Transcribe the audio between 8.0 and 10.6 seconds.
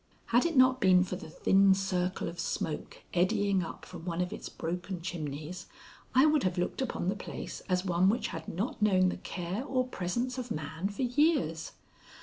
which had not known the care or presence of